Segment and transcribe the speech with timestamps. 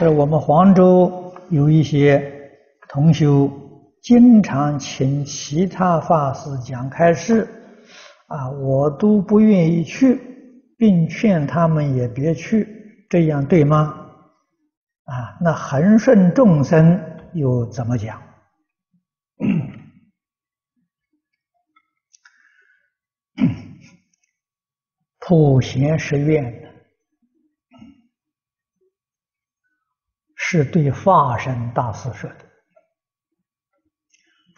[0.00, 2.50] 在我们黄州有一些
[2.88, 3.50] 同修，
[4.00, 7.46] 经常请其他法师讲开示，
[8.26, 10.18] 啊，我都不愿意去，
[10.78, 12.66] 并劝他们也别去，
[13.10, 14.06] 这样对吗？
[15.04, 16.98] 啊，那恒顺众生
[17.34, 18.22] 又怎么讲？
[25.18, 26.69] 普贤十愿的
[30.52, 32.36] 是对化身大师说的。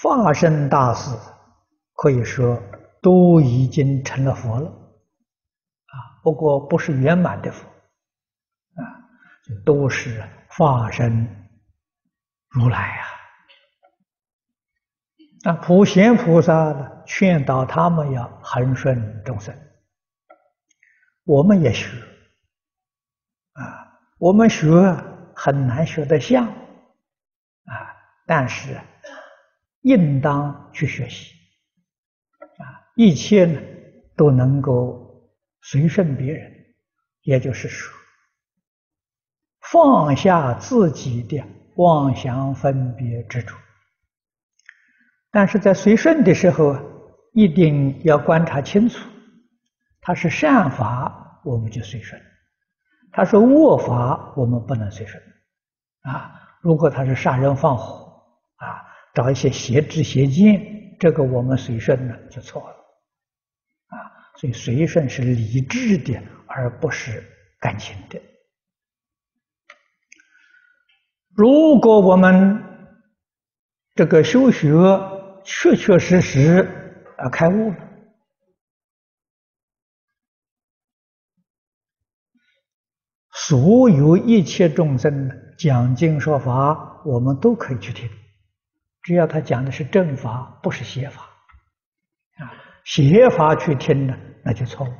[0.00, 1.10] 化身大师
[1.94, 2.62] 可以说
[3.02, 7.66] 都已经成了佛了，啊，不过不是圆满的佛，
[8.76, 8.86] 啊，
[9.66, 11.50] 都是化身
[12.50, 13.06] 如来啊。
[15.42, 19.52] 那普贤菩萨呢，劝导他们要恒顺众生。
[21.24, 21.88] 我们也学，
[23.54, 24.68] 啊，我们学
[25.42, 26.52] 很难学得像，啊，
[28.26, 28.78] 但是
[29.80, 31.32] 应当去学习，
[32.58, 33.58] 啊，一切呢
[34.18, 36.52] 都能够随顺别人，
[37.22, 37.90] 也就是说，
[39.62, 41.42] 放下自己的
[41.76, 43.56] 妄想分别执着，
[45.30, 46.76] 但是在随顺的时候，
[47.32, 49.08] 一定要观察清楚。
[50.02, 52.20] 他是善法，我们就随顺；
[53.10, 55.22] 他说恶法，我们不能随顺。
[56.02, 58.22] 啊，如果他是杀人放火，
[58.56, 58.82] 啊，
[59.14, 62.76] 找一些邪知邪见，这个我们随顺呢就错了。
[63.88, 63.96] 啊，
[64.36, 67.22] 所以随顺是理智的，而不是
[67.58, 68.20] 感情的。
[71.34, 72.62] 如果我们
[73.94, 74.68] 这个修学
[75.44, 76.68] 确确实实
[77.18, 77.76] 啊开悟了。
[83.32, 88.08] 所有一切众生呢讲经说法，我们都可以去听，
[89.02, 91.20] 只要他讲的是正法，不是邪法，
[92.38, 92.50] 啊，
[92.84, 94.90] 邪法去听呢，那就错误。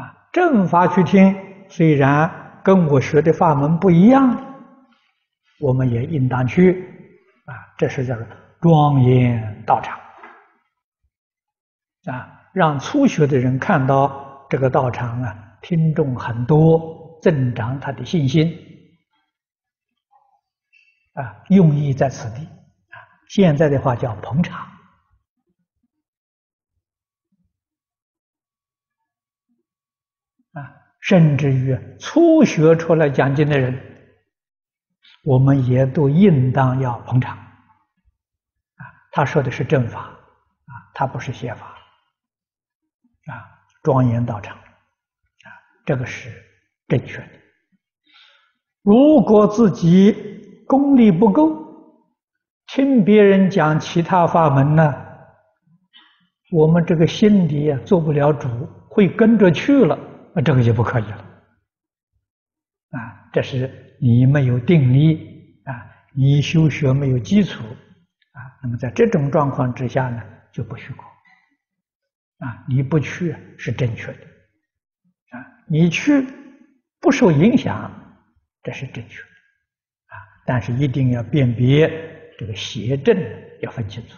[0.00, 1.36] 啊，正法去听，
[1.68, 4.42] 虽然跟我学的法门不一样，
[5.60, 6.82] 我们也应当去，
[7.44, 8.26] 啊，这是叫做
[8.62, 10.00] 庄严道场，
[12.10, 15.38] 啊，让初学的人看到这个道场啊。
[15.60, 18.58] 听众很多，增长他的信心
[21.14, 22.98] 啊，用意在此地啊。
[23.28, 24.66] 现在的话叫捧场
[30.52, 33.80] 啊，甚至于初学出来讲经的人，
[35.22, 38.82] 我们也都应当要捧场啊。
[39.12, 41.78] 他说的是正法啊，他不是邪法
[43.26, 43.48] 啊，
[43.84, 45.48] 庄严道场啊。
[45.86, 46.51] 这个是
[46.92, 47.28] 正确的。
[48.82, 51.56] 如果自己功力不够，
[52.66, 54.94] 听别人讲其他法门呢，
[56.50, 58.46] 我们这个心里啊做不了主，
[58.90, 59.98] 会跟着去了，
[60.34, 61.16] 那这个就不可以了。
[62.90, 65.72] 啊，这是你没有定力啊，
[66.14, 68.38] 你修学没有基础啊。
[68.62, 70.22] 那么在这种状况之下呢，
[70.52, 71.04] 就不许过。
[72.46, 74.18] 啊，你不去是正确的。
[75.30, 76.26] 啊你去
[77.02, 77.90] 不受影响，
[78.62, 79.26] 这是正确的
[80.06, 80.16] 啊！
[80.46, 81.90] 但是一定要辨别
[82.38, 83.14] 这个邪正，
[83.60, 84.16] 要分清楚。